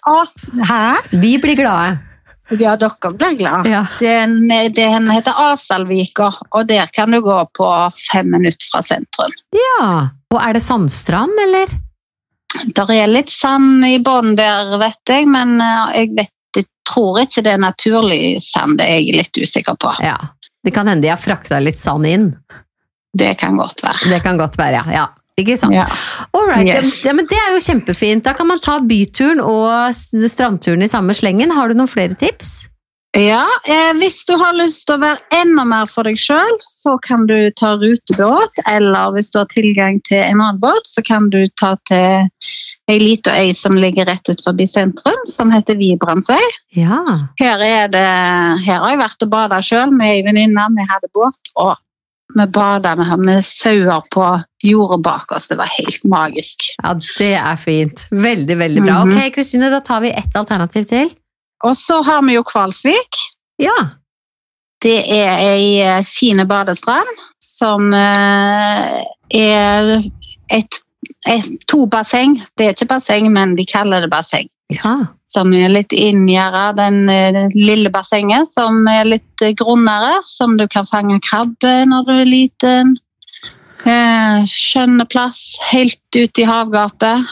Hæ? 0.65 0.97
Vi 1.11 1.37
blir 1.37 1.55
glade. 1.55 1.99
Ja, 2.49 2.75
dere 2.77 3.11
blir 3.13 3.37
glad. 3.39 3.65
Ja. 3.65 3.85
Den, 3.99 4.47
den 4.75 5.09
heter 5.09 5.33
Asalvika, 5.51 6.29
og 6.51 6.67
der 6.69 6.85
kan 6.93 7.11
du 7.11 7.21
gå 7.25 7.39
på 7.57 7.69
fem 8.11 8.29
minutter 8.31 8.69
fra 8.71 8.83
sentrum. 8.85 9.33
ja. 9.55 10.09
Og 10.33 10.41
er 10.41 10.57
det 10.57 10.63
sandstrand, 10.65 11.31
eller? 11.39 11.69
Der 12.75 12.89
er 12.91 13.07
litt 13.07 13.29
sand 13.31 13.85
i 13.87 13.99
bunnen 14.03 14.35
der, 14.35 14.73
vet 14.81 15.11
jeg, 15.11 15.27
men 15.31 15.53
eh, 15.63 15.93
jeg, 16.01 16.09
vet, 16.17 16.33
jeg 16.57 16.65
tror 16.89 17.21
ikke 17.21 17.43
det 17.45 17.53
er 17.53 17.61
naturlig 17.61 18.41
sand. 18.43 18.79
Det 18.81 18.87
er 18.89 18.99
jeg 18.99 19.15
litt 19.21 19.39
usikker 19.39 19.77
på. 19.79 19.93
Ja. 20.03 20.17
Det 20.65 20.73
kan 20.75 20.89
hende 20.89 21.05
de 21.05 21.13
har 21.13 21.21
frakta 21.21 21.61
litt 21.61 21.79
sand 21.79 22.09
inn. 22.09 22.31
Det 23.15 23.35
kan 23.39 23.55
godt 23.55 23.83
være. 23.85 24.09
Det 24.11 24.19
kan 24.25 24.41
godt 24.41 24.57
være, 24.59 24.81
ja. 24.81 24.97
ja. 24.97 25.05
Ikke 25.39 25.57
sant? 25.59 25.75
Ja. 25.75 25.83
All 26.31 26.47
right. 26.47 26.67
Yes. 26.67 27.01
ja, 27.03 27.11
men 27.15 27.27
Det 27.27 27.35
er 27.35 27.57
jo 27.57 27.63
kjempefint. 27.65 28.23
Da 28.23 28.35
kan 28.37 28.47
man 28.47 28.61
ta 28.63 28.79
byturen 28.79 29.41
og 29.43 29.91
strandturen 29.95 30.85
i 30.85 30.91
samme 30.91 31.15
slengen. 31.17 31.51
Har 31.51 31.67
du 31.67 31.75
noen 31.75 31.91
flere 31.91 32.15
tips? 32.19 32.69
Ja, 33.15 33.45
eh, 33.63 33.93
hvis 33.95 34.25
du 34.27 34.33
har 34.35 34.55
lyst 34.57 34.87
til 34.87 34.97
å 34.97 35.03
være 35.05 35.21
enda 35.37 35.63
mer 35.67 35.87
for 35.87 36.03
deg 36.03 36.19
sjøl, 36.19 36.57
så 36.67 36.97
kan 37.03 37.23
du 37.29 37.35
ta 37.55 37.77
rutebåt. 37.79 38.59
Eller 38.67 39.13
hvis 39.15 39.31
du 39.31 39.39
har 39.39 39.47
tilgang 39.53 40.01
til 40.07 40.19
en 40.19 40.41
annen 40.41 40.59
båt, 40.59 40.87
så 40.87 41.03
kan 41.05 41.29
du 41.31 41.45
ta 41.59 41.75
til 41.87 42.27
ei 42.91 42.97
lita 42.99 43.31
øy 43.39 43.53
som 43.55 43.79
ligger 43.79 44.05
rett 44.09 44.27
ut 44.29 44.43
forbi 44.43 44.67
sentrum, 44.67 45.23
som 45.31 45.51
heter 45.51 45.79
Vibrandsøy. 45.79 46.43
Ja. 46.75 46.99
Her, 47.39 47.63
er 47.63 47.87
det, 47.91 48.03
her 48.67 48.83
har 48.83 48.91
jeg 48.91 49.03
vært 49.05 49.25
og 49.25 49.31
bada 49.31 49.61
sjøl 49.63 49.95
med 49.95 50.11
ei 50.11 50.21
venninne. 50.27 50.67
Vi 50.75 50.87
hadde 50.91 51.11
båt, 51.15 51.55
og 51.55 51.75
vi 52.35 52.45
bada 52.47 52.95
med, 52.95 53.19
med 53.19 53.45
sauer 53.45 54.01
på 54.11 54.25
jordet 54.63 55.01
bak 55.03 55.31
oss. 55.31 55.47
Det 55.47 55.57
var 55.59 55.69
helt 55.77 56.03
magisk. 56.03 56.67
ja, 56.83 56.95
det 57.17 57.33
er 57.33 57.55
fint. 57.55 58.07
Veldig, 58.11 58.57
veldig 58.57 58.83
bra. 58.83 59.03
Mhm. 59.05 59.17
Ok, 59.17 59.35
Kristine, 59.35 59.69
da 59.69 59.79
tar 59.79 60.01
vi 60.01 60.11
ett 60.11 60.35
alternativ 60.35 60.83
til. 60.83 61.13
Og 61.63 61.77
så 61.77 62.01
har 62.03 62.21
vi 62.27 62.35
jo 62.35 62.43
Kvalsvik. 62.43 63.21
Ja. 63.61 63.75
Det 64.83 64.97
er 65.15 65.39
ei 65.39 65.81
eh, 65.81 66.03
fine 66.05 66.45
badestrand 66.45 67.21
som 67.39 67.93
eh, 67.93 68.99
er 69.31 69.93
et, 70.51 70.81
et, 71.27 71.47
to 71.67 71.85
basseng. 71.87 72.41
Det 72.57 72.65
er 72.67 72.75
ikke 72.75 72.91
basseng, 72.91 73.31
men 73.33 73.55
de 73.57 73.65
kaller 73.65 74.03
det 74.03 74.11
basseng. 74.11 74.49
Ja. 74.73 74.97
Som 75.31 75.53
er 75.57 75.71
litt 75.73 75.93
inngjerda, 75.95 76.67
den 76.77 77.09
eh, 77.09 77.47
lille 77.55 77.89
bassenget, 77.93 78.51
som 78.53 78.83
er 78.87 79.07
litt 79.09 79.41
eh, 79.41 79.55
grunnere. 79.57 80.19
Som 80.27 80.57
du 80.59 80.67
kan 80.71 80.87
fange 80.89 81.17
krabbe 81.25 81.73
når 81.89 82.05
du 82.05 82.13
er 82.19 82.29
liten. 82.29 82.93
Eh, 83.85 84.45
skjønne 84.49 85.05
plass 85.09 85.57
helt 85.71 86.01
ute 86.15 86.43
i 86.43 86.47
havgapet. 86.49 87.25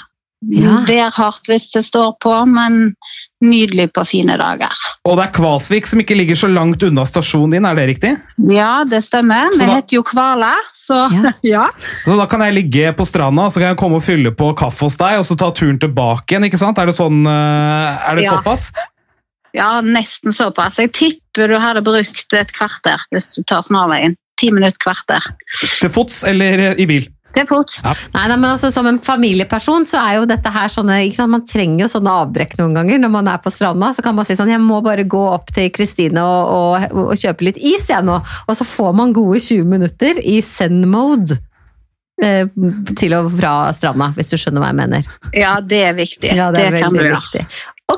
Ja. 0.53 0.81
Værhardt 0.87 1.47
hvis 1.47 1.69
det 1.71 1.85
står 1.87 2.17
på, 2.23 2.33
men 2.49 2.95
nydelig 3.43 3.89
på 3.93 4.03
fine 4.07 4.37
dager. 4.39 4.71
Og 5.05 5.17
det 5.19 5.25
er 5.27 5.33
Kvalsvik 5.35 5.87
som 5.89 5.99
ikke 6.01 6.15
ligger 6.17 6.39
så 6.39 6.47
langt 6.51 6.83
unna 6.87 7.03
stasjonen 7.07 7.51
din, 7.57 7.65
er 7.67 7.75
det 7.75 7.87
riktig? 7.91 8.13
Ja, 8.49 8.83
det 8.87 9.03
stemmer. 9.05 9.51
Så 9.53 9.59
Vi 9.59 9.65
da- 9.67 9.75
heter 9.75 9.97
jo 9.99 10.03
Kvala, 10.07 10.53
så 10.75 11.01
Ja. 11.11 11.31
ja. 11.53 11.65
Så 12.05 12.17
da 12.17 12.25
kan 12.31 12.41
jeg 12.47 12.53
ligge 12.57 12.93
på 12.97 13.05
stranda 13.05 13.49
så 13.51 13.59
kan 13.59 13.69
jeg 13.73 13.77
komme 13.83 13.99
og 13.99 14.03
fylle 14.05 14.31
på 14.31 14.53
kaffe 14.55 14.87
hos 14.87 14.97
deg, 14.97 15.19
og 15.19 15.25
så 15.27 15.37
ta 15.37 15.51
turen 15.51 15.77
tilbake 15.79 16.33
igjen, 16.33 16.47
ikke 16.49 16.57
sant? 16.61 16.77
Er 16.79 16.85
det, 16.89 16.95
sånn, 16.95 17.25
eh, 17.27 18.09
er 18.09 18.15
det 18.15 18.25
Ja. 18.25 18.37
såpass? 18.39 18.71
Ja, 19.53 19.81
nesten 19.85 20.33
såpass. 20.33 20.79
Jeg 20.81 20.91
tipper 20.93 21.47
du 21.51 21.59
hadde 21.59 21.83
brukt 21.85 22.33
et 22.33 22.53
kvarter 22.57 22.97
hvis 23.13 23.35
du 23.35 23.43
tar 23.43 23.61
snarveien. 23.61 24.15
Ti 24.41 24.49
minutter, 24.49 24.79
kvarter. 24.81 25.21
Til 25.79 25.89
fots 25.93 26.23
eller 26.25 26.73
i 26.73 26.85
bil? 26.89 27.05
Det 27.33 27.43
er 27.43 27.49
fort. 27.49 27.73
Nei, 27.83 28.25
nei, 28.29 28.37
men 28.37 28.49
altså 28.51 28.69
Som 28.73 28.87
en 28.89 28.99
familieperson 29.03 29.87
så 29.89 30.01
er 30.03 30.19
jo 30.19 30.27
dette 30.29 30.51
her 30.53 30.69
sånne 30.71 30.99
ikke 31.07 31.17
sant? 31.17 31.33
Man 31.33 31.45
trenger 31.49 31.85
jo 31.85 31.91
sånne 31.95 32.17
avbrekk 32.23 32.57
noen 32.59 32.77
ganger 32.77 33.01
når 33.01 33.13
man 33.15 33.31
er 33.31 33.39
på 33.43 33.53
stranda. 33.53 33.93
Så 33.95 34.05
kan 34.05 34.17
man 34.17 34.27
si 34.29 34.37
sånn 34.37 34.53
Jeg 34.53 34.61
må 34.63 34.81
bare 34.85 35.07
gå 35.09 35.23
opp 35.31 35.49
til 35.55 35.71
Kristine 35.73 36.21
og, 36.21 36.53
og, 36.53 36.99
og 37.07 37.15
kjøpe 37.17 37.49
litt 37.49 37.57
is, 37.57 37.89
jeg 37.89 38.05
nå. 38.05 38.19
Og 38.47 38.59
så 38.59 38.67
får 38.67 38.93
man 38.99 39.15
gode 39.15 39.41
20 39.41 39.65
minutter 39.73 40.21
i 40.21 40.39
send-mode 40.45 41.39
eh, 42.23 42.45
Til 42.99 43.17
og 43.17 43.31
fra 43.33 43.55
stranda, 43.75 44.11
hvis 44.17 44.33
du 44.33 44.37
skjønner 44.37 44.63
hva 44.63 44.71
jeg 44.71 44.79
mener. 44.83 45.09
Ja, 45.33 45.55
det 45.61 45.81
er 45.89 45.97
viktig. 45.97 46.33
Ja, 46.37 46.51
det 46.53 46.67
er 46.67 46.77
kan 46.77 46.93
veldig 46.93 47.15
viktig. 47.15 47.45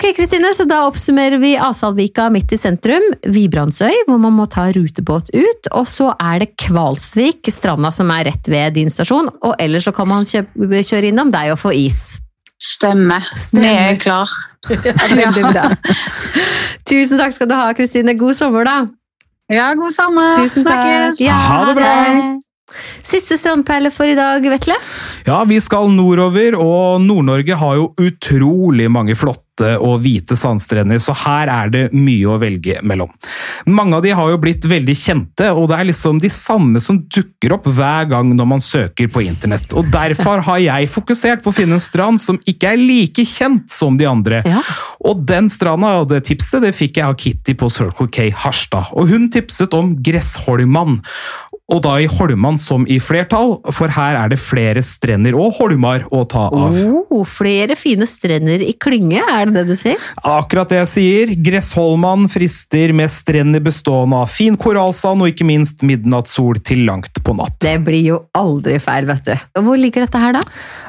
Ok, 0.06 0.16
Kristine, 0.16 0.52
så 0.54 0.64
da 0.70 0.84
oppsummerer 0.86 1.40
vi 1.42 1.56
Asalvika 1.58 2.28
midt 2.30 2.52
i 2.54 2.58
sentrum, 2.62 3.02
Vibrandsøy, 3.26 4.04
hvor 4.06 4.20
man 4.22 4.36
må 4.38 4.44
ta 4.46 4.68
rutebåt 4.70 5.32
ut, 5.34 5.70
og 5.74 5.88
så 5.90 6.12
er 6.22 6.44
det 6.44 6.52
Kvalsvik, 6.62 7.50
stranda 7.50 7.90
som 7.90 8.14
er 8.14 8.28
rett 8.30 8.46
ved 8.46 8.78
din 8.78 8.94
stasjon, 8.94 9.32
og 9.42 9.56
ellers 9.58 9.88
så 9.90 9.96
kan 9.98 10.12
man 10.12 10.30
kjøpe, 10.30 10.84
kjøre 10.86 11.10
innom 11.10 11.34
deg 11.34 11.56
og 11.56 11.58
få 11.64 11.74
is. 11.74 12.20
Stemmer. 12.62 13.26
Stemmer. 13.34 13.66
Vi 13.66 13.74
er 13.82 13.98
klar. 14.04 14.38
Veldig 15.24 15.50
bra. 15.50 15.66
Tusen 16.86 17.18
takk 17.18 17.34
skal 17.40 17.50
du 17.50 17.58
ha, 17.58 17.72
Kristine. 17.74 18.14
God 18.22 18.38
sommer, 18.38 18.70
da. 18.70 18.78
Ja, 19.50 19.72
god 19.74 19.98
sommer. 19.98 20.38
Tusen 20.38 20.70
takk. 20.70 20.86
Snakkes. 20.86 21.26
Ja, 21.26 21.42
Ha 21.50 21.64
det 21.72 21.80
bra. 21.82 21.94
Siste 23.06 23.38
strandperle 23.38 23.92
for 23.94 24.10
i 24.10 24.16
dag, 24.18 24.46
Vetle. 24.50 24.74
Ja, 25.28 25.44
vi 25.46 25.60
skal 25.62 25.92
nordover, 25.94 26.58
og 26.58 27.02
Nord-Norge 27.06 27.58
har 27.62 27.78
jo 27.78 27.92
utrolig 28.02 28.90
mange 28.90 29.14
flotte 29.18 29.44
og 29.80 30.02
hvite 30.04 30.36
sandstrender, 30.36 31.00
så 31.00 31.14
her 31.16 31.48
er 31.48 31.70
det 31.72 31.84
mye 31.96 32.28
å 32.28 32.40
velge 32.42 32.82
mellom. 32.84 33.12
Mange 33.72 33.96
av 33.96 34.04
de 34.04 34.12
har 34.18 34.32
jo 34.34 34.40
blitt 34.42 34.66
veldig 34.68 34.96
kjente, 35.00 35.48
og 35.54 35.70
det 35.72 35.78
er 35.78 35.88
liksom 35.92 36.20
de 36.20 36.32
samme 36.34 36.82
som 36.84 36.98
dukker 37.06 37.56
opp 37.56 37.70
hver 37.70 38.10
gang 38.12 38.34
når 38.36 38.50
man 38.52 38.64
søker 38.66 39.08
på 39.14 39.24
internett. 39.24 39.72
Og 39.78 39.88
derfor 39.94 40.44
har 40.50 40.60
jeg 40.60 40.92
fokusert 40.92 41.46
på 41.46 41.54
å 41.54 41.56
finne 41.56 41.78
en 41.78 41.86
strand 41.86 42.20
som 42.22 42.42
ikke 42.50 42.74
er 42.74 42.82
like 42.82 43.24
kjent 43.30 43.72
som 43.72 43.96
de 44.02 44.10
andre. 44.10 44.42
Ja. 44.44 44.66
Og 45.06 45.24
den 45.30 45.48
stranda 45.54 45.94
og 46.02 46.10
det 46.12 46.26
tipset 46.28 46.66
det 46.66 46.74
fikk 46.76 47.00
jeg 47.00 47.08
av 47.08 47.16
Kitty 47.22 47.56
på 47.56 47.70
Circle 47.72 48.10
K 48.12 48.28
Harstad, 48.44 48.92
og 48.98 49.14
hun 49.14 49.30
tipset 49.32 49.74
om 49.78 49.96
Gressholman. 50.04 51.00
Og 51.74 51.80
da 51.82 51.96
i 51.98 52.06
Holman 52.06 52.60
som 52.62 52.84
i 52.86 53.00
flertall, 53.02 53.56
for 53.74 53.90
her 53.90 54.20
er 54.20 54.30
det 54.30 54.38
flere 54.38 54.84
strender 54.86 55.34
og 55.34 55.56
holmar 55.58 56.04
å 56.14 56.20
ta 56.30 56.44
av. 56.54 56.76
Oh, 57.10 57.24
flere 57.26 57.74
fine 57.80 58.06
strender 58.06 58.62
i 58.62 58.76
klynge, 58.78 59.24
er 59.34 59.50
det 59.50 59.64
det 59.64 59.64
du 59.72 59.80
sier? 59.80 60.04
Akkurat 60.22 60.70
det 60.70 60.84
jeg 60.84 60.92
sier. 60.92 61.32
Gressholman 61.48 62.28
frister 62.30 62.94
med 62.94 63.10
strender 63.10 63.64
bestående 63.66 64.20
av 64.22 64.30
fin 64.30 64.54
korallsand 64.62 65.26
og 65.26 65.34
ikke 65.34 65.48
minst 65.50 65.82
midnattssol 65.82 66.62
til 66.62 66.84
langt 66.86 67.24
på 67.26 67.34
natt. 67.34 67.58
Det 67.66 67.80
blir 67.88 68.12
jo 68.12 68.20
aldri 68.38 68.78
feil, 68.84 69.10
vet 69.10 69.32
du. 69.32 69.34
Hvor 69.66 69.82
ligger 69.82 70.06
dette 70.06 70.22
her, 70.22 70.38
da? 70.38 70.44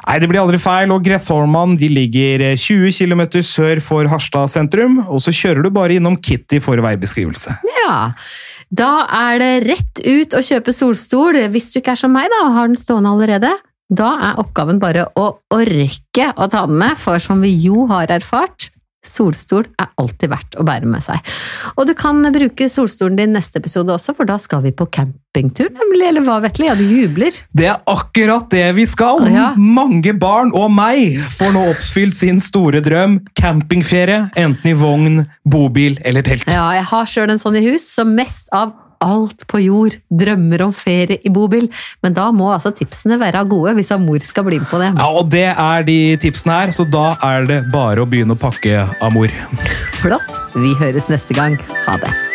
Nei, 0.05 0.19
det 0.21 0.29
blir 0.29 0.43
aldri 0.43 0.61
feil, 0.61 0.93
og 0.93 1.07
Gressholman 1.09 1.79
de 1.81 1.89
ligger 1.89 2.51
20 2.53 2.93
km 3.01 3.25
sør 3.41 3.81
for 3.81 4.13
Harstad 4.13 4.53
sentrum, 4.53 5.01
og 5.09 5.25
så 5.25 5.33
kjører 5.33 5.65
du 5.65 5.73
bare 5.73 5.97
innom 5.97 6.21
Kitty 6.21 6.61
for 6.61 6.85
veibeskrivelse. 6.85 7.57
Ja, 7.81 7.97
da 8.75 9.07
er 9.13 9.39
det 9.43 9.53
rett 9.69 10.03
ut 10.03 10.35
å 10.35 10.43
kjøpe 10.43 10.75
solstol, 10.75 11.39
hvis 11.53 11.71
du 11.73 11.81
ikke 11.81 11.95
er 11.95 12.01
som 12.01 12.15
meg 12.15 12.31
da, 12.33 12.47
og 12.49 12.57
har 12.57 12.71
den 12.71 12.81
stående 12.81 13.13
allerede. 13.15 13.53
Da 13.87 14.09
er 14.33 14.41
oppgaven 14.43 14.81
bare 14.83 15.07
å 15.15 15.29
orke 15.55 16.31
å 16.35 16.49
ta 16.51 16.65
den 16.67 16.79
med, 16.81 16.97
for 16.99 17.23
som 17.23 17.45
vi 17.45 17.53
jo 17.63 17.87
har 17.91 18.11
erfart, 18.11 18.73
solstol 19.11 19.67
er 19.81 19.91
alltid 20.01 20.33
verdt 20.33 20.59
å 20.61 20.67
bære 20.67 20.89
med 20.91 21.05
seg. 21.05 21.35
Og 21.77 21.87
du 21.89 21.95
kan 21.99 22.23
bruke 22.35 22.69
solstolen 22.71 23.19
din 23.19 23.35
neste 23.37 23.61
episode 23.63 23.95
også, 23.95 24.15
for 24.17 24.29
da 24.29 24.39
skal 24.43 24.65
vi 24.65 24.73
på 24.77 24.89
campingtur, 24.93 25.71
nemlig, 25.75 26.07
eller 26.11 26.27
hva, 26.27 26.39
Vetle? 26.45 26.69
Ja, 26.71 26.77
du 26.79 26.85
jubler. 26.85 27.37
Det 27.57 27.69
er 27.73 27.83
akkurat 27.91 28.49
det 28.53 28.67
vi 28.79 28.87
skal! 28.89 29.25
Ah, 29.27 29.33
ja. 29.33 29.49
Mange 29.57 30.15
barn 30.17 30.53
og 30.57 30.71
meg 30.75 31.19
får 31.37 31.55
nå 31.57 31.67
oppfylt 31.75 32.19
sin 32.19 32.41
store 32.43 32.83
drøm. 32.85 33.21
Campingferie, 33.39 34.27
enten 34.39 34.73
i 34.73 34.77
vogn, 34.77 35.23
bobil 35.47 36.01
eller 36.07 36.27
telt. 36.27 36.49
Ja, 36.51 36.71
jeg 36.79 36.89
har 36.91 37.11
sjøl 37.11 37.33
en 37.35 37.43
sånn 37.43 37.61
i 37.61 37.65
hus, 37.69 37.87
så 37.97 38.07
mest 38.09 38.51
av 38.55 38.75
alt 39.05 39.47
på 39.51 39.61
jord, 39.65 39.99
drømmer 40.11 40.67
om 40.67 40.75
ferie 40.75 41.21
i 41.25 41.33
bobil. 41.33 41.69
Men 42.05 42.17
da 42.17 42.29
må 42.35 42.51
altså 42.55 42.73
tipsene 42.77 43.21
være 43.21 43.45
gode 43.51 43.77
hvis 43.79 43.93
Amor 43.95 44.23
skal 44.25 44.47
bli 44.49 44.61
med 44.63 44.71
på 44.71 44.81
det. 44.83 44.93
Ja, 44.99 45.09
og 45.09 45.31
det 45.33 45.49
er 45.53 45.87
de 45.87 45.99
tipsene 46.23 46.61
her, 46.61 46.75
så 46.75 46.87
da 46.89 47.09
er 47.27 47.49
det 47.49 47.63
bare 47.75 48.05
å 48.05 48.11
begynne 48.11 48.37
å 48.37 48.41
pakke 48.41 48.87
Amor. 49.05 49.33
Flott. 50.01 50.33
Vi 50.57 50.73
høres 50.81 51.11
neste 51.13 51.37
gang. 51.37 51.59
Ha 51.85 52.01
det. 52.01 52.26